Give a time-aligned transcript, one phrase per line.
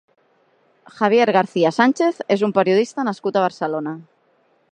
[0.99, 3.95] Javier García Sánchez és un periodista nascut a Barcelona.